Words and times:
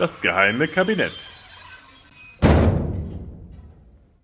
Das 0.00 0.22
geheime 0.22 0.66
Kabinett. 0.66 1.12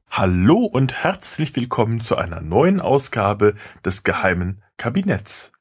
Hallo 0.09 0.65
und 0.65 0.95
herzlich 0.95 1.55
willkommen 1.55 2.01
zu 2.01 2.17
einer 2.17 2.41
neuen 2.41 2.81
Ausgabe 2.81 3.57
des 3.85 4.03
geheimen 4.03 4.65
Kabinetts. 4.79 5.53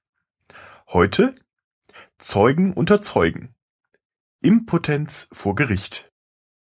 Heute 0.87 1.35
Zeugen 2.17 2.71
unter 2.71 3.01
Zeugen. 3.01 3.55
Impotenz 4.39 5.27
vor 5.33 5.53
Gericht. 5.53 6.13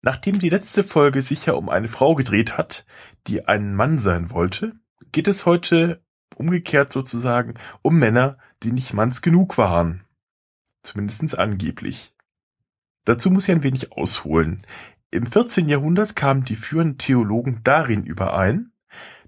Nachdem 0.01 0.39
die 0.39 0.51
letzte 0.51 0.85
Folge 0.85 1.21
sich 1.21 1.47
ja 1.47 1.55
um 1.55 1.71
eine 1.71 1.89
Frau 1.89 2.15
gedreht 2.15 2.57
hat, 2.57 2.87
die 3.27 3.49
ein 3.49 3.75
Mann 3.75 3.99
sein 3.99 4.31
wollte, 4.31 4.75
geht 5.11 5.27
es 5.27 5.45
heute 5.45 6.05
umgekehrt 6.37 6.93
sozusagen 6.93 7.55
um 7.83 7.99
Männer, 7.99 8.39
die 8.63 8.71
nicht 8.71 8.95
manns 8.95 9.23
genug 9.23 9.59
waren. 9.59 10.05
Zumindestens 10.85 11.35
angeblich. 11.35 12.15
Dazu 13.05 13.31
muss 13.31 13.49
ich 13.49 13.55
ein 13.55 13.63
wenig 13.63 13.93
ausholen. 13.93 14.63
Im 15.11 15.27
14. 15.27 15.69
Jahrhundert 15.69 16.15
kamen 16.15 16.45
die 16.45 16.57
führenden 16.57 16.99
Theologen 16.99 17.61
darin 17.65 18.05
überein, 18.05 18.73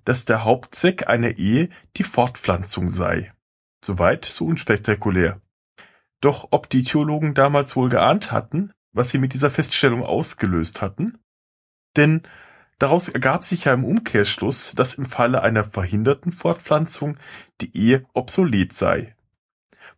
dass 0.05 0.25
der 0.25 0.45
Hauptzweck 0.45 1.09
einer 1.09 1.39
Ehe 1.39 1.71
die 1.97 2.05
Fortpflanzung 2.05 2.91
sei. 2.91 3.33
Soweit 3.85 4.25
so 4.25 4.47
unspektakulär. 4.47 5.41
Doch 6.21 6.49
ob 6.51 6.71
die 6.71 6.83
Theologen 6.83 7.35
damals 7.35 7.75
wohl 7.75 7.89
geahnt 7.89 8.31
hatten, 8.31 8.73
was 8.93 9.11
sie 9.11 9.19
mit 9.19 9.33
dieser 9.33 9.51
Feststellung 9.51 10.05
ausgelöst 10.05 10.81
hatten? 10.81 11.19
Denn 11.97 12.23
daraus 12.79 13.09
ergab 13.09 13.43
sich 13.43 13.65
ja 13.65 13.75
im 13.75 13.85
Umkehrschluss, 13.85 14.75
dass 14.77 14.95
im 14.95 15.07
Falle 15.07 15.43
einer 15.43 15.65
verhinderten 15.65 16.33
Fortpflanzung 16.33 17.17
die 17.61 17.77
Ehe 17.77 18.05
obsolet 18.13 18.73
sei. 18.73 19.17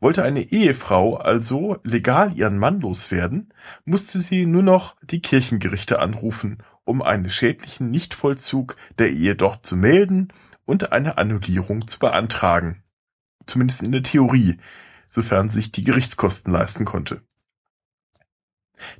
Wollte 0.04 0.22
eine 0.22 0.52
Ehefrau 0.52 1.16
also 1.16 1.78
legal 1.82 2.36
ihren 2.36 2.58
Mann 2.58 2.82
loswerden, 2.82 3.54
musste 3.86 4.20
sie 4.20 4.44
nur 4.44 4.62
noch 4.62 4.96
die 5.00 5.22
Kirchengerichte 5.22 5.98
anrufen, 5.98 6.58
um 6.84 7.00
einen 7.00 7.30
schädlichen 7.30 7.88
Nichtvollzug 7.88 8.76
der 8.98 9.10
Ehe 9.10 9.34
dort 9.34 9.64
zu 9.64 9.78
melden 9.78 10.30
und 10.66 10.92
eine 10.92 11.16
Annullierung 11.16 11.88
zu 11.88 11.98
beantragen. 11.98 12.82
Zumindest 13.46 13.82
in 13.82 13.92
der 13.92 14.02
Theorie, 14.02 14.58
sofern 15.10 15.48
sich 15.48 15.72
die 15.72 15.84
Gerichtskosten 15.84 16.52
leisten 16.52 16.84
konnte. 16.84 17.22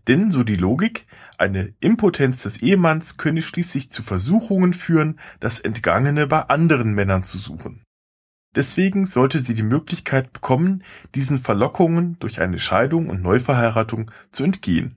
Denn, 0.08 0.30
so 0.30 0.42
die 0.42 0.56
Logik, 0.56 1.06
eine 1.36 1.74
Impotenz 1.80 2.44
des 2.44 2.62
Ehemanns 2.62 3.18
könne 3.18 3.42
schließlich 3.42 3.90
zu 3.90 4.02
Versuchungen 4.02 4.72
führen, 4.72 5.20
das 5.38 5.60
Entgangene 5.60 6.26
bei 6.26 6.40
anderen 6.44 6.94
Männern 6.94 7.24
zu 7.24 7.36
suchen. 7.36 7.84
Deswegen 8.54 9.06
sollte 9.06 9.40
sie 9.40 9.54
die 9.54 9.62
Möglichkeit 9.62 10.32
bekommen, 10.32 10.84
diesen 11.14 11.40
Verlockungen 11.40 12.18
durch 12.20 12.40
eine 12.40 12.58
Scheidung 12.58 13.08
und 13.08 13.22
Neuverheiratung 13.22 14.10
zu 14.30 14.44
entgehen. 14.44 14.96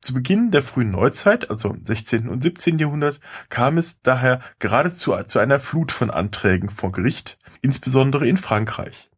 Zu 0.00 0.14
Beginn 0.14 0.50
der 0.50 0.62
frühen 0.62 0.90
Neuzeit, 0.90 1.50
also 1.50 1.70
im 1.70 1.84
16. 1.84 2.28
und 2.28 2.42
17. 2.42 2.78
Jahrhundert, 2.78 3.20
kam 3.50 3.76
es 3.76 4.00
daher 4.00 4.40
geradezu 4.58 5.14
zu 5.26 5.38
einer 5.38 5.60
Flut 5.60 5.92
von 5.92 6.10
Anträgen 6.10 6.70
vor 6.70 6.90
Gericht, 6.92 7.38
insbesondere 7.60 8.26
in 8.26 8.38
Frankreich. 8.38 9.10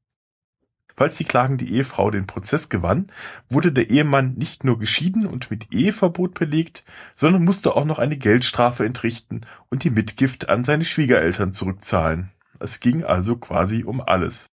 Falls 0.97 1.17
die 1.17 1.25
klagende 1.25 1.65
Ehefrau 1.65 2.11
den 2.11 2.27
Prozess 2.27 2.69
gewann, 2.69 3.11
wurde 3.49 3.73
der 3.73 3.91
Ehemann 3.91 4.35
nicht 4.35 4.65
nur 4.65 4.79
geschieden 4.79 5.27
und 5.27 5.51
mit 5.51 5.73
Eheverbot 5.73 6.35
belegt, 6.35 6.85
sondern 7.15 7.45
musste 7.45 7.75
auch 7.75 7.85
noch 7.85 7.99
eine 7.99 8.19
Geldstrafe 8.19 8.85
entrichten 8.85 9.43
und 9.71 9.85
die 9.85 9.91
Mitgift 9.91 10.49
an 10.49 10.65
seine 10.65 10.85
Schwiegereltern 10.85 11.53
zurückzahlen. 11.53 12.31
Es 12.63 12.79
ging 12.79 13.03
also 13.03 13.37
quasi 13.37 13.83
um 13.83 14.01
alles. 14.01 14.47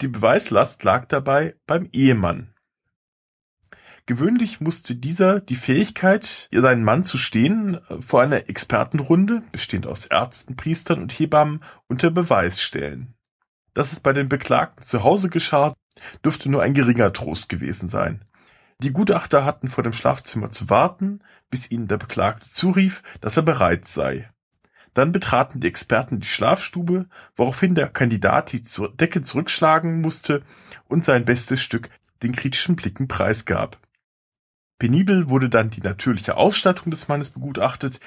Die 0.00 0.08
Beweislast 0.08 0.82
lag 0.82 1.06
dabei 1.06 1.54
beim 1.68 1.88
Ehemann. 1.92 2.52
Gewöhnlich 4.06 4.60
musste 4.60 4.96
dieser 4.96 5.38
die 5.40 5.54
Fähigkeit, 5.54 6.48
seinen 6.52 6.82
Mann 6.82 7.04
zu 7.04 7.16
stehen, 7.16 7.80
vor 8.00 8.22
einer 8.22 8.48
Expertenrunde, 8.48 9.44
bestehend 9.52 9.86
aus 9.86 10.06
Ärzten, 10.06 10.56
Priestern 10.56 11.00
und 11.00 11.12
Hebammen, 11.12 11.62
unter 11.86 12.10
Beweis 12.10 12.60
stellen. 12.60 13.14
Dass 13.72 13.92
es 13.92 14.00
bei 14.00 14.12
den 14.12 14.28
Beklagten 14.28 14.82
zu 14.82 15.04
Hause 15.04 15.30
geschah, 15.30 15.74
dürfte 16.24 16.50
nur 16.50 16.62
ein 16.62 16.74
geringer 16.74 17.12
Trost 17.12 17.48
gewesen 17.48 17.88
sein. 17.88 18.24
Die 18.80 18.90
Gutachter 18.90 19.44
hatten 19.44 19.68
vor 19.68 19.84
dem 19.84 19.92
Schlafzimmer 19.92 20.50
zu 20.50 20.68
warten, 20.68 21.20
bis 21.50 21.70
ihnen 21.70 21.86
der 21.86 21.98
Beklagte 21.98 22.50
zurief, 22.50 23.04
dass 23.20 23.36
er 23.36 23.44
bereit 23.44 23.86
sei. 23.86 24.28
Dann 24.94 25.10
betraten 25.12 25.60
die 25.60 25.66
Experten 25.66 26.20
die 26.20 26.26
Schlafstube, 26.26 27.06
woraufhin 27.36 27.74
der 27.74 27.88
Kandidat 27.88 28.52
die 28.52 28.62
Decke 28.94 29.20
zurückschlagen 29.20 30.00
musste 30.00 30.42
und 30.88 31.04
sein 31.04 31.24
bestes 31.24 31.60
Stück 31.60 31.90
den 32.22 32.34
kritischen 32.34 32.76
Blicken 32.76 33.08
preisgab. 33.08 33.78
Penibel 34.78 35.28
wurde 35.28 35.48
dann 35.48 35.70
die 35.70 35.80
natürliche 35.80 36.36
Ausstattung 36.36 36.90
des 36.90 37.08
Mannes 37.08 37.30
begutachtet, 37.30 38.00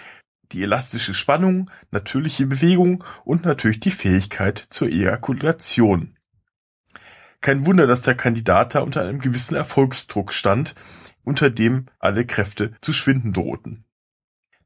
die 0.51 0.63
elastische 0.63 1.13
Spannung, 1.13 1.69
natürliche 1.91 2.45
Bewegung 2.45 3.03
und 3.25 3.45
natürlich 3.45 3.81
die 3.81 3.91
Fähigkeit 3.91 4.65
zur 4.69 4.87
Ejakulation. 4.87 6.15
Kein 7.41 7.65
Wunder, 7.65 7.85
dass 7.85 8.01
der 8.01 8.15
Kandidat 8.15 8.75
da 8.75 8.79
unter 8.79 9.01
einem 9.01 9.19
gewissen 9.19 9.55
Erfolgsdruck 9.55 10.33
stand, 10.33 10.73
unter 11.23 11.49
dem 11.49 11.87
alle 11.99 12.25
Kräfte 12.25 12.73
zu 12.81 12.93
schwinden 12.93 13.33
drohten. 13.33 13.86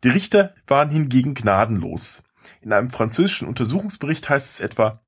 Die 0.04 0.10
Richter 0.10 0.56
waren 0.68 0.90
hingegen 0.90 1.34
gnadenlos. 1.36 2.24
In 2.62 2.74
einem 2.74 2.90
französischen 2.90 3.48
Untersuchungsbericht 3.48 4.30
heißt 4.30 4.50
es 4.54 4.60
etwa, 4.60 5.02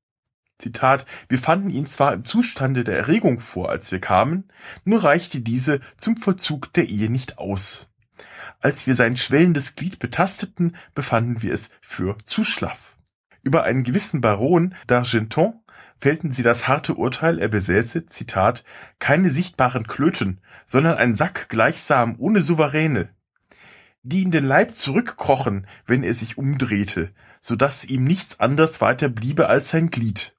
Zitat, 0.58 1.04
wir 1.28 1.38
fanden 1.38 1.68
ihn 1.68 1.86
zwar 1.86 2.12
im 2.12 2.24
Zustande 2.24 2.84
der 2.84 2.96
Erregung 2.96 3.40
vor, 3.40 3.70
als 3.70 3.90
wir 3.90 4.00
kamen, 4.00 4.52
nur 4.84 5.02
reichte 5.02 5.40
diese 5.40 5.80
zum 5.96 6.16
Vollzug 6.16 6.72
der 6.74 6.88
Ehe 6.88 7.10
nicht 7.10 7.38
aus. 7.38 7.90
Als 8.60 8.86
wir 8.86 8.94
sein 8.94 9.16
schwellendes 9.16 9.74
Glied 9.74 9.98
betasteten, 9.98 10.76
befanden 10.94 11.42
wir 11.42 11.52
es 11.52 11.70
für 11.80 12.16
zu 12.24 12.44
schlaff. 12.44 12.96
Über 13.42 13.64
einen 13.64 13.82
gewissen 13.82 14.20
Baron 14.20 14.74
d'Argenton 14.88 15.54
fällten 15.98 16.30
sie 16.30 16.42
das 16.42 16.68
harte 16.68 16.94
Urteil, 16.94 17.38
er 17.38 17.48
besäße, 17.48 18.06
Zitat, 18.06 18.64
keine 18.98 19.30
sichtbaren 19.30 19.86
Klöten, 19.86 20.40
sondern 20.66 20.96
ein 20.96 21.14
Sack 21.14 21.48
gleichsam 21.48 22.14
ohne 22.18 22.42
Souveräne 22.42 23.13
die 24.04 24.22
in 24.22 24.30
den 24.30 24.44
Leib 24.44 24.72
zurückkrochen, 24.72 25.66
wenn 25.86 26.04
er 26.04 26.14
sich 26.14 26.38
umdrehte, 26.38 27.10
so 27.40 27.56
dass 27.56 27.84
ihm 27.84 28.04
nichts 28.04 28.38
anders 28.38 28.80
weiter 28.80 29.08
bliebe 29.08 29.48
als 29.48 29.70
sein 29.70 29.90
Glied. 29.90 30.36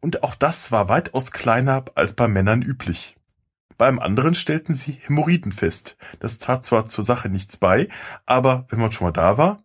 Und 0.00 0.24
auch 0.24 0.34
das 0.34 0.72
war 0.72 0.88
weitaus 0.88 1.30
kleiner 1.30 1.84
als 1.94 2.14
bei 2.14 2.26
Männern 2.26 2.62
üblich. 2.62 3.16
Beim 3.78 3.98
anderen 3.98 4.34
stellten 4.34 4.74
sie 4.74 4.92
Hämorrhoiden 4.92 5.52
fest. 5.52 5.96
Das 6.20 6.38
tat 6.38 6.64
zwar 6.64 6.86
zur 6.86 7.04
Sache 7.04 7.28
nichts 7.28 7.56
bei, 7.56 7.88
aber 8.26 8.66
wenn 8.68 8.80
man 8.80 8.92
schon 8.92 9.06
mal 9.06 9.12
da 9.12 9.38
war, 9.38 9.62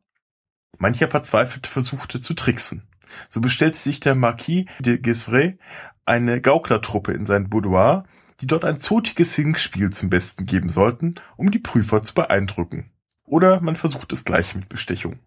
mancher 0.78 1.08
verzweifelt 1.08 1.68
versuchte 1.68 2.22
zu 2.22 2.34
tricksen. 2.34 2.88
So 3.30 3.42
bestellte 3.42 3.78
sich 3.78 4.00
der 4.00 4.16
Marquis 4.16 4.66
de 4.80 4.98
Gesvray 4.98 5.58
eine 6.06 6.42
Gauklertruppe 6.42 7.14
in 7.14 7.26
sein 7.26 7.50
Boudoir, 7.50 8.06
die 8.42 8.48
dort 8.48 8.66
ein 8.66 8.80
zotiges 8.80 9.36
Singspiel 9.36 9.90
zum 9.90 10.10
Besten 10.10 10.46
geben 10.46 10.70
sollten, 10.70 11.16
um 11.38 11.50
die 11.50 11.60
Prüfer 11.60 12.04
zu 12.04 12.14
beeindrucken. 12.14 12.92
Oder 13.28 13.60
man 13.62 13.76
versucht 13.76 14.12
es 14.14 14.24
gleich 14.24 14.56
mit 14.56 14.70
Bestechung. 14.70 15.20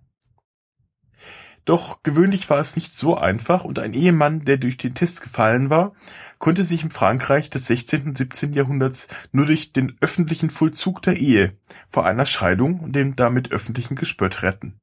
Doch 1.66 2.02
gewöhnlich 2.02 2.48
war 2.48 2.58
es 2.58 2.74
nicht 2.74 2.96
so 2.96 3.16
einfach 3.16 3.64
und 3.64 3.78
ein 3.78 3.92
Ehemann, 3.92 4.44
der 4.46 4.56
durch 4.56 4.78
den 4.78 4.94
Test 4.94 5.20
gefallen 5.20 5.68
war, 5.68 5.92
konnte 6.38 6.64
sich 6.64 6.82
im 6.82 6.90
Frankreich 6.90 7.50
des 7.50 7.66
16. 7.66 8.08
und 8.08 8.16
17. 8.16 8.54
Jahrhunderts 8.54 9.08
nur 9.30 9.44
durch 9.44 9.72
den 9.72 9.96
öffentlichen 10.00 10.48
Vollzug 10.48 11.02
der 11.02 11.18
Ehe 11.18 11.58
vor 11.90 12.06
einer 12.06 12.24
Scheidung 12.24 12.80
und 12.80 12.96
dem 12.96 13.14
damit 13.14 13.52
öffentlichen 13.52 13.94
Gespött 13.94 14.42
retten. 14.42 14.80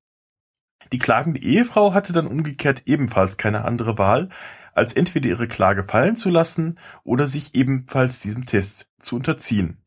Die 0.94 1.00
klagende 1.00 1.42
Ehefrau 1.42 1.94
hatte 1.94 2.14
dann 2.14 2.28
umgekehrt 2.28 2.84
ebenfalls 2.86 3.38
keine 3.38 3.66
andere 3.66 3.98
Wahl, 3.98 4.30
als 4.74 4.94
entweder 4.94 5.28
ihre 5.28 5.48
Klage 5.48 5.84
fallen 5.84 6.16
zu 6.16 6.30
lassen 6.30 6.80
oder 7.04 7.26
sich 7.26 7.56
ebenfalls 7.56 8.20
diesem 8.20 8.46
Test 8.46 8.88
zu 9.00 9.16
unterziehen. 9.16 9.82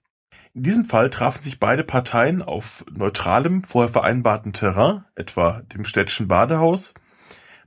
In 0.52 0.64
diesem 0.64 0.84
Fall 0.84 1.10
trafen 1.10 1.42
sich 1.42 1.60
beide 1.60 1.84
Parteien 1.84 2.42
auf 2.42 2.84
neutralem, 2.90 3.62
vorher 3.62 3.92
vereinbarten 3.92 4.52
Terrain, 4.52 5.04
etwa 5.14 5.62
dem 5.74 5.84
städtischen 5.84 6.26
Badehaus. 6.26 6.94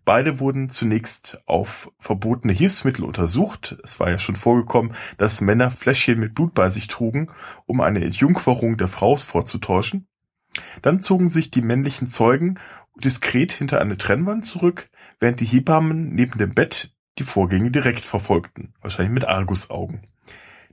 Beide 0.05 0.41
wurden 0.41 0.69
zunächst 0.69 1.41
auf 1.45 1.89
verbotene 1.97 2.51
Hilfsmittel 2.51 3.05
untersucht. 3.05 3.77
Es 3.83 4.01
war 4.01 4.09
ja 4.09 4.19
schon 4.19 4.35
vorgekommen, 4.35 4.93
dass 5.17 5.39
Männer 5.39 5.71
Fläschchen 5.71 6.19
mit 6.19 6.35
Blut 6.35 6.53
bei 6.53 6.69
sich 6.69 6.87
trugen, 6.87 7.31
um 7.65 7.79
eine 7.79 8.03
Entjungferung 8.03 8.75
der 8.75 8.89
Frau 8.89 9.15
vorzutäuschen. 9.15 10.07
Dann 10.81 10.99
zogen 10.99 11.29
sich 11.29 11.51
die 11.51 11.61
männlichen 11.61 12.07
Zeugen 12.07 12.59
diskret 12.97 13.53
hinter 13.53 13.79
eine 13.79 13.97
Trennwand 13.97 14.45
zurück, 14.45 14.89
während 15.21 15.39
die 15.39 15.45
Hebammen 15.45 16.13
neben 16.13 16.37
dem 16.37 16.53
Bett 16.53 16.93
die 17.17 17.23
Vorgänge 17.23 17.71
direkt 17.71 18.05
verfolgten, 18.05 18.73
wahrscheinlich 18.81 19.13
mit 19.13 19.25
Argusaugen. 19.25 20.01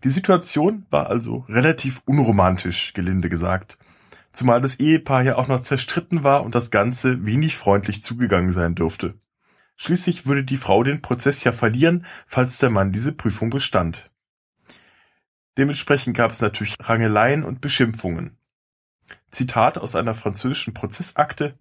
Die 0.02 0.08
Situation 0.08 0.86
war 0.88 1.08
also 1.08 1.44
relativ 1.48 2.02
unromantisch, 2.06 2.94
gelinde 2.94 3.28
gesagt, 3.28 3.76
zumal 4.32 4.62
das 4.62 4.80
Ehepaar 4.80 5.22
ja 5.22 5.36
auch 5.36 5.48
noch 5.48 5.60
zerstritten 5.60 6.24
war 6.24 6.42
und 6.42 6.54
das 6.54 6.70
Ganze 6.70 7.26
wenig 7.26 7.56
freundlich 7.56 8.02
zugegangen 8.02 8.52
sein 8.52 8.74
dürfte. 8.74 9.14
Schließlich 9.76 10.26
würde 10.26 10.44
die 10.44 10.56
Frau 10.56 10.82
den 10.82 11.02
Prozess 11.02 11.44
ja 11.44 11.52
verlieren, 11.52 12.06
falls 12.26 12.58
der 12.58 12.70
Mann 12.70 12.92
diese 12.92 13.12
Prüfung 13.12 13.50
bestand. 13.50 14.10
Dementsprechend 15.58 16.16
gab 16.16 16.30
es 16.30 16.40
natürlich 16.40 16.76
Rangeleien 16.80 17.44
und 17.44 17.60
Beschimpfungen. 17.60 18.38
Zitat 19.30 19.78
aus 19.78 19.96
einer 19.96 20.14
französischen 20.14 20.72
Prozessakte 20.72 21.58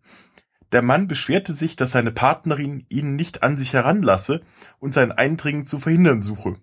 Der 0.71 0.81
Mann 0.81 1.07
beschwerte 1.07 1.53
sich, 1.53 1.75
dass 1.75 1.91
seine 1.91 2.12
Partnerin 2.12 2.86
ihn 2.89 3.15
nicht 3.15 3.44
an 3.44 3.57
sich 3.57 3.74
heranlasse 3.74 4.41
und 4.80 4.94
sein 4.94 5.12
Eindringen 5.12 5.65
zu 5.65 5.80
verhindern 5.80 6.21
suche. 6.21 6.57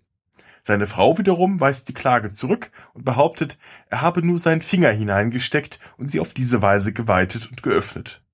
Seine 0.66 0.88
Frau 0.88 1.16
wiederum 1.16 1.60
weist 1.60 1.88
die 1.88 1.94
Klage 1.94 2.32
zurück 2.32 2.72
und 2.92 3.04
behauptet, 3.04 3.56
er 3.88 4.00
habe 4.00 4.26
nur 4.26 4.40
seinen 4.40 4.62
Finger 4.62 4.90
hineingesteckt 4.90 5.78
und 5.96 6.10
sie 6.10 6.18
auf 6.18 6.34
diese 6.34 6.60
Weise 6.60 6.92
geweitet 6.92 7.48
und 7.48 7.62
geöffnet. 7.62 8.24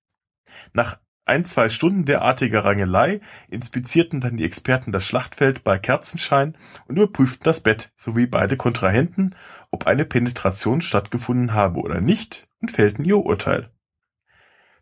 Nach 0.72 0.98
ein, 1.26 1.44
zwei 1.44 1.68
Stunden 1.68 2.06
derartiger 2.06 2.64
Rangelei 2.64 3.20
inspizierten 3.50 4.22
dann 4.22 4.38
die 4.38 4.46
Experten 4.46 4.92
das 4.92 5.04
Schlachtfeld 5.04 5.62
bei 5.62 5.78
Kerzenschein 5.78 6.56
und 6.88 6.96
überprüften 6.96 7.44
das 7.44 7.60
Bett 7.60 7.92
sowie 7.96 8.24
beide 8.24 8.56
Kontrahenten, 8.56 9.34
ob 9.70 9.86
eine 9.86 10.06
Penetration 10.06 10.80
stattgefunden 10.80 11.52
habe 11.52 11.80
oder 11.80 12.00
nicht 12.00 12.48
und 12.62 12.70
fällten 12.70 13.04
ihr 13.04 13.18
Urteil. 13.18 13.68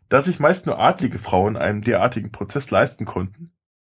Da 0.07 0.21
sich 0.21 0.39
meist 0.39 0.67
nur 0.67 0.79
adlige 0.79 1.19
Frauen 1.19 1.57
einen 1.57 1.81
derartigen 1.81 2.31
Prozess 2.31 2.71
leisten 2.71 3.03
konnten, 3.03 3.51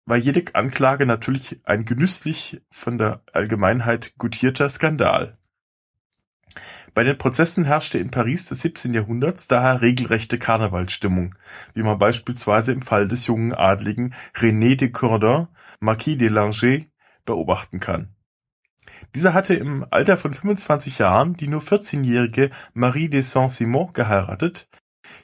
war 0.07 0.17
jede 0.17 0.55
Anklage 0.55 1.05
natürlich 1.05 1.61
ein 1.65 1.85
genüsslich 1.85 2.63
von 2.71 2.97
der 2.97 3.23
Allgemeinheit 3.33 4.15
gutierter 4.17 4.69
Skandal. 4.69 5.37
Bei 6.95 7.05
den 7.05 7.19
Prozessen 7.19 7.65
herrschte 7.65 7.99
in 7.99 8.11
Paris 8.11 8.47
des 8.47 8.63
17. 8.63 8.95
Jahrhunderts 8.95 9.49
daher 9.49 9.83
regelrechte 9.83 10.39
Karnevalsstimmung, 10.39 11.35
wie 11.75 11.83
man 11.83 11.99
beispielsweise 11.99 12.73
im 12.73 12.81
Fall 12.81 13.09
des 13.09 13.27
jungen 13.27 13.53
Adligen 13.53 14.15
René 14.35 14.77
de 14.77 14.89
Courdon, 14.89 15.49
Marquis 15.81 16.17
de 16.17 16.29
Langeais, 16.29 16.87
beobachten 17.27 17.81
kann. 17.81 18.15
Dieser 19.15 19.35
hatte 19.35 19.55
im 19.55 19.85
Alter 19.91 20.17
von 20.17 20.33
25 20.33 20.99
Jahren 20.99 21.35
die 21.35 21.49
nur 21.49 21.61
14-jährige 21.61 22.51
Marie 22.73 23.11
de 23.11 23.21
Saint-Simon 23.21 23.93
geheiratet. 23.93 24.69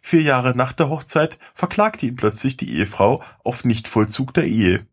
Vier 0.01 0.23
Jahre 0.23 0.57
nach 0.57 0.73
der 0.73 0.89
Hochzeit 0.89 1.39
verklagte 1.55 2.07
ihn 2.07 2.17
plötzlich 2.17 2.57
die 2.57 2.75
Ehefrau 2.77 3.23
auf 3.45 3.65
Nichtvollzug 3.65 4.35
der 4.35 4.47
Ehe, 4.47 4.87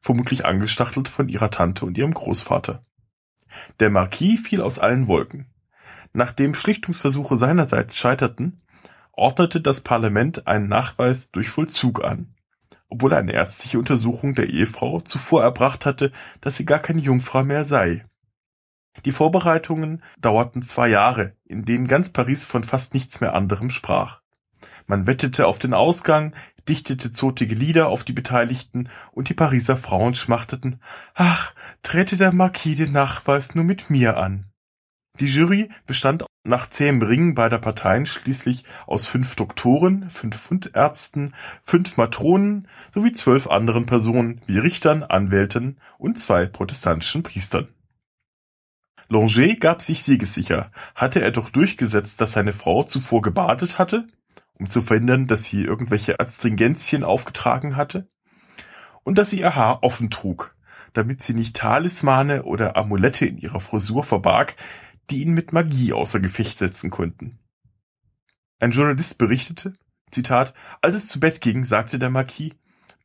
vermutlich 0.00 0.44
angestachelt 0.44 1.08
von 1.08 1.28
ihrer 1.28 1.50
Tante 1.50 1.84
und 1.84 1.96
ihrem 1.96 2.14
Großvater. 2.14 2.82
Der 3.80 3.90
Marquis 3.90 4.40
fiel 4.40 4.60
aus 4.60 4.78
allen 4.78 5.08
Wolken. 5.08 5.46
Nachdem 6.12 6.54
Schlichtungsversuche 6.54 7.36
seinerseits 7.36 7.96
scheiterten, 7.96 8.58
ordnete 9.12 9.60
das 9.60 9.82
Parlament 9.82 10.46
einen 10.46 10.68
Nachweis 10.68 11.30
durch 11.30 11.50
Vollzug 11.50 12.02
an, 12.04 12.34
obwohl 12.88 13.14
eine 13.14 13.32
ärztliche 13.32 13.78
Untersuchung 13.78 14.34
der 14.34 14.48
Ehefrau 14.48 15.00
zuvor 15.00 15.42
erbracht 15.42 15.86
hatte, 15.86 16.10
dass 16.40 16.56
sie 16.56 16.64
gar 16.64 16.78
keine 16.78 17.00
Jungfrau 17.00 17.44
mehr 17.44 17.64
sei. 17.64 18.04
Die 19.04 19.12
Vorbereitungen 19.12 20.02
dauerten 20.18 20.62
zwei 20.62 20.88
Jahre, 20.88 21.36
in 21.44 21.64
denen 21.64 21.86
ganz 21.86 22.10
Paris 22.10 22.44
von 22.44 22.64
fast 22.64 22.92
nichts 22.94 23.20
mehr 23.20 23.34
anderem 23.34 23.70
sprach. 23.70 24.19
Man 24.86 25.06
wettete 25.06 25.46
auf 25.46 25.58
den 25.58 25.74
Ausgang, 25.74 26.34
dichtete 26.68 27.12
zotige 27.12 27.54
Lieder 27.54 27.88
auf 27.88 28.04
die 28.04 28.12
Beteiligten 28.12 28.88
und 29.12 29.28
die 29.28 29.34
Pariser 29.34 29.76
Frauen 29.76 30.14
schmachteten, 30.14 30.80
ach, 31.14 31.54
trete 31.82 32.16
der 32.16 32.32
Marquis 32.32 32.76
den 32.76 32.92
Nachweis 32.92 33.54
nur 33.54 33.64
mit 33.64 33.90
mir 33.90 34.16
an. 34.16 34.46
Die 35.18 35.26
Jury 35.26 35.70
bestand 35.86 36.24
nach 36.44 36.70
zähem 36.70 37.02
Ringen 37.02 37.34
beider 37.34 37.58
Parteien 37.58 38.06
schließlich 38.06 38.64
aus 38.86 39.06
fünf 39.06 39.36
Doktoren, 39.36 40.08
fünf 40.08 40.40
Fundärzten, 40.40 41.34
fünf 41.62 41.98
Matronen 41.98 42.66
sowie 42.94 43.12
zwölf 43.12 43.46
anderen 43.46 43.84
Personen 43.84 44.40
wie 44.46 44.58
Richtern, 44.58 45.02
Anwälten 45.02 45.78
und 45.98 46.18
zwei 46.18 46.46
protestantischen 46.46 47.22
Priestern. 47.22 47.68
Longet 49.08 49.60
gab 49.60 49.82
sich 49.82 50.04
siegessicher, 50.04 50.70
hatte 50.94 51.20
er 51.20 51.32
doch 51.32 51.50
durchgesetzt, 51.50 52.20
dass 52.20 52.32
seine 52.32 52.52
Frau 52.52 52.84
zuvor 52.84 53.20
gebadet 53.20 53.78
hatte, 53.78 54.06
um 54.60 54.66
zu 54.66 54.82
verhindern, 54.82 55.26
dass 55.26 55.44
sie 55.44 55.64
irgendwelche 55.64 56.20
Astringenzien 56.20 57.02
aufgetragen 57.02 57.76
hatte, 57.76 58.06
und 59.02 59.16
dass 59.16 59.30
sie 59.30 59.40
ihr 59.40 59.56
Haar 59.56 59.82
offen 59.82 60.10
trug, 60.10 60.54
damit 60.92 61.22
sie 61.22 61.34
nicht 61.34 61.56
Talismane 61.56 62.42
oder 62.44 62.76
Amulette 62.76 63.24
in 63.24 63.38
ihrer 63.38 63.60
Frisur 63.60 64.04
verbarg, 64.04 64.54
die 65.08 65.22
ihn 65.22 65.32
mit 65.32 65.52
Magie 65.52 65.94
außer 65.94 66.20
Gefecht 66.20 66.58
setzen 66.58 66.90
konnten. 66.90 67.38
Ein 68.60 68.72
Journalist 68.72 69.16
berichtete, 69.16 69.72
Zitat, 70.10 70.52
als 70.82 70.94
es 70.94 71.08
zu 71.08 71.18
Bett 71.18 71.40
ging, 71.40 71.64
sagte 71.64 71.98
der 71.98 72.10
Marquis, 72.10 72.52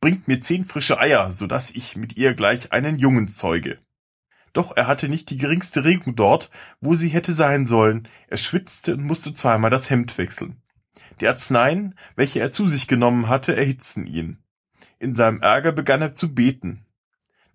bringt 0.00 0.28
mir 0.28 0.40
zehn 0.40 0.66
frische 0.66 1.00
Eier, 1.00 1.32
so 1.32 1.46
dass 1.46 1.70
ich 1.70 1.96
mit 1.96 2.18
ihr 2.18 2.34
gleich 2.34 2.72
einen 2.72 2.98
Jungen 2.98 3.28
zeuge. 3.30 3.78
Doch 4.52 4.76
er 4.76 4.86
hatte 4.86 5.08
nicht 5.08 5.30
die 5.30 5.38
geringste 5.38 5.84
Regung 5.84 6.16
dort, 6.16 6.50
wo 6.80 6.94
sie 6.94 7.08
hätte 7.08 7.32
sein 7.32 7.66
sollen. 7.66 8.08
Er 8.28 8.36
schwitzte 8.36 8.94
und 8.94 9.04
musste 9.04 9.32
zweimal 9.32 9.70
das 9.70 9.88
Hemd 9.88 10.18
wechseln. 10.18 10.62
Die 11.20 11.28
Arzneien, 11.28 11.94
welche 12.14 12.40
er 12.40 12.50
zu 12.50 12.68
sich 12.68 12.88
genommen 12.88 13.28
hatte, 13.28 13.56
erhitzten 13.56 14.06
ihn. 14.06 14.38
In 14.98 15.14
seinem 15.14 15.40
Ärger 15.40 15.72
begann 15.72 16.02
er 16.02 16.14
zu 16.14 16.34
beten. 16.34 16.84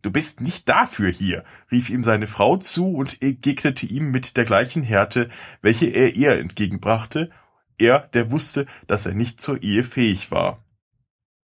Du 0.01 0.11
bist 0.11 0.41
nicht 0.41 0.67
dafür 0.67 1.11
hier, 1.11 1.43
rief 1.71 1.89
ihm 1.89 2.03
seine 2.03 2.27
Frau 2.27 2.57
zu 2.57 2.91
und 2.93 3.21
entgegnete 3.21 3.85
ihm 3.85 4.09
mit 4.09 4.35
der 4.35 4.45
gleichen 4.45 4.81
Härte, 4.81 5.29
welche 5.61 5.87
er 5.87 6.15
ihr 6.15 6.33
entgegenbrachte, 6.39 7.29
er, 7.77 8.07
der 8.13 8.31
wusste, 8.31 8.65
dass 8.87 9.05
er 9.05 9.13
nicht 9.13 9.41
zur 9.41 9.61
Ehe 9.61 9.83
fähig 9.83 10.31
war. 10.31 10.57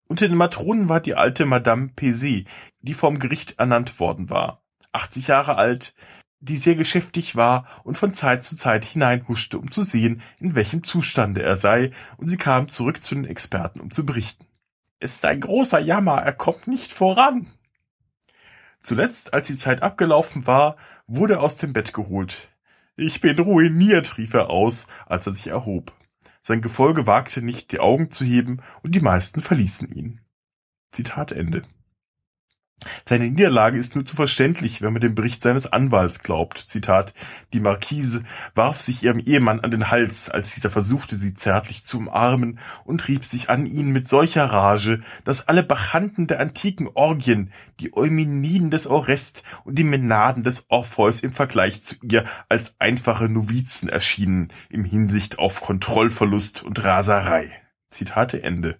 Unter 0.09 0.27
den 0.27 0.37
Matronen 0.37 0.89
war 0.89 1.01
die 1.01 1.15
alte 1.15 1.47
Madame 1.47 1.91
Pesé, 1.97 2.47
die 2.81 2.95
vom 2.95 3.21
Gericht 3.21 3.59
ernannt 3.59 4.01
worden 4.01 4.31
war, 4.31 4.65
80 4.93 5.29
Jahre 5.29 5.56
alt, 5.56 5.95
die 6.41 6.57
sehr 6.57 6.75
geschäftig 6.75 7.37
war 7.37 7.67
und 7.85 7.99
von 7.99 8.13
Zeit 8.13 8.43
zu 8.43 8.57
Zeit 8.57 8.85
hineinhuschte, 8.85 9.59
um 9.59 9.71
zu 9.71 9.83
sehen, 9.83 10.23
in 10.41 10.55
welchem 10.55 10.82
Zustande 10.82 11.43
er 11.43 11.56
sei, 11.56 11.93
und 12.17 12.29
sie 12.29 12.39
kam 12.39 12.69
zurück 12.69 13.03
zu 13.03 13.15
den 13.15 13.27
Experten, 13.27 13.81
um 13.81 13.91
zu 13.91 14.05
berichten. 14.05 14.47
Es 14.99 15.15
ist 15.15 15.25
ein 15.25 15.41
großer 15.41 15.79
Jammer, 15.79 16.17
er 16.23 16.32
kommt 16.32 16.67
nicht 16.67 16.93
voran. 16.93 17.47
Zuletzt, 18.81 19.35
als 19.35 19.49
die 19.49 19.59
Zeit 19.59 19.82
abgelaufen 19.82 20.47
war, 20.47 20.77
wurde 21.06 21.35
er 21.35 21.43
aus 21.43 21.59
dem 21.59 21.73
Bett 21.73 21.93
geholt. 21.93 22.49
Ich 22.97 23.20
bin 23.20 23.39
ruiniert, 23.39 24.19
rief 24.19 24.35
er 24.35 24.51
aus, 24.51 24.87
als 25.06 25.27
er 25.27 25.32
sich 25.32 25.49
erhob. 25.49 25.93
Sein 26.43 26.63
Gefolge 26.63 27.06
wagte 27.06 27.43
nicht, 27.43 27.73
die 27.73 27.81
Augen 27.81 28.11
zu 28.11 28.25
heben, 28.25 28.63
und 28.82 28.94
die 28.94 29.01
meisten 29.01 29.41
verließen 29.41 29.91
ihn. 29.91 30.20
Zitat 30.91 31.32
Ende. 31.32 31.63
Seine 33.06 33.29
Niederlage 33.29 33.79
ist 33.79 33.94
nur 33.94 34.05
zu 34.05 34.17
verständlich, 34.17 34.81
wenn 34.81 34.93
man 34.93 35.03
dem 35.03 35.15
Bericht 35.15 35.43
seines 35.43 35.70
Anwalts 35.70 36.20
glaubt. 36.20 36.65
Zitat, 36.69 37.13
die 37.53 37.60
Marquise 37.60 38.22
warf 38.55 38.81
sich 38.81 39.03
ihrem 39.03 39.19
Ehemann 39.19 39.60
an 39.60 39.70
den 39.70 39.91
Hals, 39.91 40.29
als 40.31 40.55
dieser 40.55 40.70
versuchte, 40.70 41.17
sie 41.17 41.34
zärtlich 41.34 41.84
zu 41.84 41.99
umarmen 41.99 42.58
und 42.84 43.06
rieb 43.08 43.25
sich 43.25 43.51
an 43.51 43.67
ihn 43.67 43.91
mit 43.91 44.08
solcher 44.08 44.46
Rage, 44.46 45.01
dass 45.25 45.49
alle 45.49 45.63
Bachanten 45.63 46.27
der 46.27 46.41
antiken 46.41 46.89
Orgien, 46.94 47.53
die 47.81 47.94
Eumeniden 47.96 48.70
des 48.70 48.87
Orest 48.87 49.43
und 49.65 49.79
die 49.79 49.84
Menaden 49.84 50.43
des 50.43 50.67
Orpheus 50.69 51.20
im 51.20 51.32
Vergleich 51.32 51.82
zu 51.82 51.96
ihr 52.03 52.25
als 52.49 52.75
einfache 52.79 53.29
Novizen 53.29 53.89
erschienen, 53.89 54.49
im 54.69 54.84
Hinsicht 54.84 55.39
auf 55.39 55.60
Kontrollverlust 55.60 56.63
und 56.63 56.82
Raserei. 56.82 57.51
Zitate 57.91 58.43
Ende. 58.43 58.79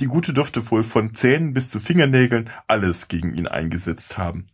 Die 0.00 0.06
Gute 0.06 0.32
dürfte 0.32 0.70
wohl 0.70 0.82
von 0.82 1.12
Zähnen 1.12 1.52
bis 1.52 1.68
zu 1.68 1.78
Fingernägeln 1.78 2.48
alles 2.66 3.08
gegen 3.08 3.34
ihn 3.34 3.46
eingesetzt 3.46 4.16
haben. 4.16 4.46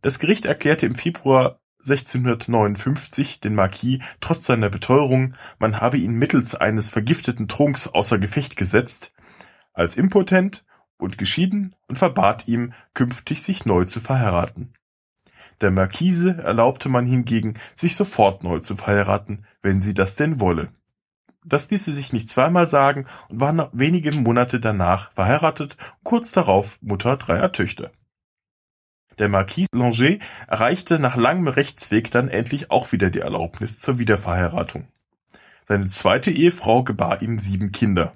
Das 0.00 0.20
Gericht 0.20 0.46
erklärte 0.46 0.86
im 0.86 0.94
Februar 0.94 1.60
1659 1.80 3.40
den 3.40 3.56
Marquis 3.56 4.00
trotz 4.20 4.46
seiner 4.46 4.70
Beteuerung, 4.70 5.34
man 5.58 5.80
habe 5.80 5.98
ihn 5.98 6.12
mittels 6.14 6.54
eines 6.54 6.88
vergifteten 6.88 7.48
Trunks 7.48 7.88
außer 7.88 8.18
Gefecht 8.18 8.56
gesetzt, 8.56 9.12
als 9.72 9.96
impotent 9.96 10.64
und 10.98 11.18
geschieden 11.18 11.74
und 11.88 11.98
verbat 11.98 12.46
ihm, 12.46 12.72
künftig 12.94 13.42
sich 13.42 13.66
neu 13.66 13.84
zu 13.84 14.00
verheiraten. 14.00 14.72
Der 15.60 15.72
Marquise 15.72 16.38
erlaubte 16.42 16.88
man 16.88 17.06
hingegen, 17.06 17.54
sich 17.74 17.96
sofort 17.96 18.44
neu 18.44 18.60
zu 18.60 18.76
verheiraten, 18.76 19.46
wenn 19.62 19.82
sie 19.82 19.94
das 19.94 20.14
denn 20.14 20.38
wolle. 20.38 20.68
Das 21.44 21.70
ließ 21.70 21.84
sie 21.84 21.92
sich 21.92 22.14
nicht 22.14 22.30
zweimal 22.30 22.68
sagen 22.68 23.06
und 23.28 23.38
war 23.38 23.52
noch 23.52 23.68
wenige 23.74 24.12
Monate 24.16 24.60
danach 24.60 25.12
verheiratet 25.12 25.76
und 25.78 26.04
kurz 26.04 26.32
darauf 26.32 26.78
Mutter 26.80 27.18
dreier 27.18 27.52
Töchter. 27.52 27.90
Der 29.18 29.28
Marquis 29.28 29.68
Langer 29.72 30.18
erreichte 30.48 30.98
nach 30.98 31.16
langem 31.16 31.46
Rechtsweg 31.46 32.10
dann 32.10 32.28
endlich 32.28 32.70
auch 32.70 32.92
wieder 32.92 33.10
die 33.10 33.20
Erlaubnis 33.20 33.78
zur 33.78 33.98
Wiederverheiratung. 33.98 34.88
Seine 35.68 35.86
zweite 35.86 36.30
Ehefrau 36.30 36.82
gebar 36.82 37.22
ihm 37.22 37.38
sieben 37.38 37.70
Kinder. 37.70 38.12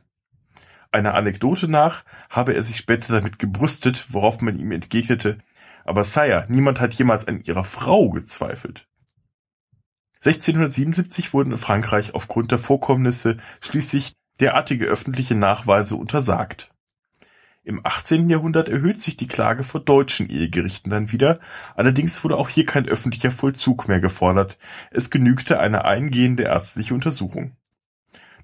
Einer 0.90 1.14
Anekdote 1.14 1.68
nach 1.68 2.04
habe 2.30 2.54
er 2.54 2.62
sich 2.62 2.78
später 2.78 3.12
damit 3.12 3.38
gebrüstet, 3.38 4.06
worauf 4.08 4.40
man 4.40 4.58
ihm 4.58 4.72
entgegnete, 4.72 5.38
aber 5.84 6.04
Sire, 6.04 6.46
niemand 6.48 6.80
hat 6.80 6.94
jemals 6.94 7.28
an 7.28 7.40
ihrer 7.40 7.64
Frau 7.64 8.10
gezweifelt. 8.10 8.87
1677 10.24 11.32
wurden 11.32 11.52
in 11.52 11.58
Frankreich 11.58 12.14
aufgrund 12.14 12.50
der 12.50 12.58
Vorkommnisse 12.58 13.36
schließlich 13.60 14.14
derartige 14.40 14.86
öffentliche 14.86 15.34
Nachweise 15.34 15.96
untersagt. 15.96 16.70
Im 17.62 17.84
18. 17.84 18.30
Jahrhundert 18.30 18.68
erhöht 18.68 19.00
sich 19.00 19.16
die 19.16 19.28
Klage 19.28 19.62
vor 19.62 19.80
deutschen 19.80 20.30
Ehegerichten 20.30 20.90
dann 20.90 21.12
wieder, 21.12 21.38
allerdings 21.76 22.24
wurde 22.24 22.36
auch 22.36 22.48
hier 22.48 22.64
kein 22.64 22.88
öffentlicher 22.88 23.30
Vollzug 23.30 23.88
mehr 23.88 24.00
gefordert, 24.00 24.58
es 24.90 25.10
genügte 25.10 25.60
eine 25.60 25.84
eingehende 25.84 26.44
ärztliche 26.44 26.94
Untersuchung. 26.94 27.56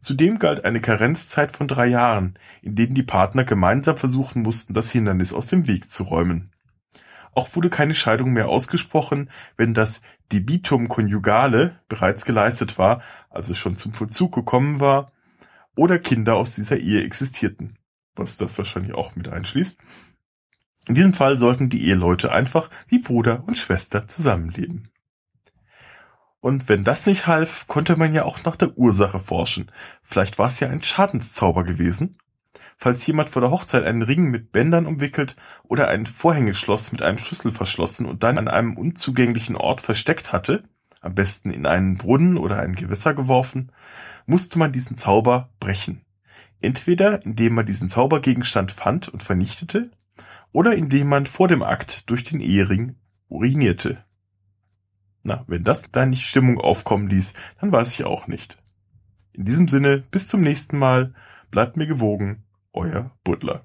Zudem 0.00 0.38
galt 0.38 0.66
eine 0.66 0.82
Karenzzeit 0.82 1.52
von 1.52 1.66
drei 1.66 1.86
Jahren, 1.86 2.38
in 2.60 2.74
denen 2.74 2.94
die 2.94 3.02
Partner 3.02 3.44
gemeinsam 3.44 3.96
versuchen 3.96 4.42
mussten, 4.42 4.74
das 4.74 4.90
Hindernis 4.90 5.32
aus 5.32 5.46
dem 5.46 5.66
Weg 5.66 5.90
zu 5.90 6.02
räumen. 6.02 6.50
Auch 7.34 7.54
wurde 7.54 7.70
keine 7.70 7.94
Scheidung 7.94 8.32
mehr 8.32 8.48
ausgesprochen, 8.48 9.30
wenn 9.56 9.74
das 9.74 10.02
Debitum 10.32 10.88
conjugale 10.88 11.80
bereits 11.88 12.24
geleistet 12.24 12.78
war, 12.78 13.02
also 13.30 13.54
schon 13.54 13.76
zum 13.76 13.92
Vollzug 13.92 14.34
gekommen 14.34 14.80
war, 14.80 15.06
oder 15.76 15.98
Kinder 15.98 16.36
aus 16.36 16.54
dieser 16.54 16.78
Ehe 16.78 17.02
existierten 17.02 17.76
was 18.16 18.36
das 18.36 18.58
wahrscheinlich 18.58 18.94
auch 18.94 19.16
mit 19.16 19.28
einschließt. 19.28 19.78
In 20.86 20.94
diesem 20.94 21.14
Fall 21.14 21.38
sollten 21.38 21.70
die 21.70 21.86
Eheleute 21.86 22.32
einfach 22.32 22.70
wie 22.88 22.98
Bruder 22.98 23.44
und 23.46 23.56
Schwester 23.56 24.06
zusammenleben. 24.06 24.88
Und 26.40 26.68
wenn 26.68 26.84
das 26.84 27.06
nicht 27.06 27.26
half, 27.26 27.66
konnte 27.66 27.96
man 27.96 28.12
ja 28.12 28.24
auch 28.24 28.44
nach 28.44 28.56
der 28.56 28.76
Ursache 28.76 29.18
forschen. 29.18 29.72
Vielleicht 30.02 30.38
war 30.38 30.48
es 30.48 30.60
ja 30.60 30.68
ein 30.68 30.82
Schadenszauber 30.82 31.64
gewesen. 31.64 32.18
Falls 32.84 33.06
jemand 33.06 33.30
vor 33.30 33.40
der 33.40 33.50
Hochzeit 33.50 33.82
einen 33.84 34.02
Ring 34.02 34.30
mit 34.30 34.52
Bändern 34.52 34.84
umwickelt 34.84 35.36
oder 35.62 35.88
ein 35.88 36.04
Vorhängeschloss 36.04 36.92
mit 36.92 37.00
einem 37.00 37.16
Schlüssel 37.16 37.50
verschlossen 37.50 38.04
und 38.04 38.22
dann 38.22 38.36
an 38.36 38.46
einem 38.46 38.76
unzugänglichen 38.76 39.56
Ort 39.56 39.80
versteckt 39.80 40.34
hatte, 40.34 40.64
am 41.00 41.14
besten 41.14 41.48
in 41.48 41.64
einen 41.64 41.96
Brunnen 41.96 42.36
oder 42.36 42.58
ein 42.58 42.74
Gewässer 42.74 43.14
geworfen, 43.14 43.72
musste 44.26 44.58
man 44.58 44.70
diesen 44.70 44.98
Zauber 44.98 45.48
brechen. 45.60 46.04
Entweder 46.60 47.24
indem 47.24 47.54
man 47.54 47.64
diesen 47.64 47.88
Zaubergegenstand 47.88 48.70
fand 48.70 49.08
und 49.08 49.22
vernichtete, 49.22 49.90
oder 50.52 50.74
indem 50.74 51.08
man 51.08 51.24
vor 51.24 51.48
dem 51.48 51.62
Akt 51.62 52.10
durch 52.10 52.22
den 52.22 52.40
Ehering 52.40 52.96
urinierte. 53.30 54.04
Na, 55.22 55.42
wenn 55.46 55.64
das 55.64 55.90
da 55.90 56.04
nicht 56.04 56.26
Stimmung 56.26 56.60
aufkommen 56.60 57.08
ließ, 57.08 57.32
dann 57.62 57.72
weiß 57.72 57.92
ich 57.92 58.04
auch 58.04 58.26
nicht. 58.26 58.58
In 59.32 59.46
diesem 59.46 59.68
Sinne, 59.68 60.04
bis 60.10 60.28
zum 60.28 60.42
nächsten 60.42 60.78
Mal, 60.78 61.14
bleibt 61.50 61.78
mir 61.78 61.86
gewogen, 61.86 62.43
euer 62.74 63.10
Butler. 63.24 63.62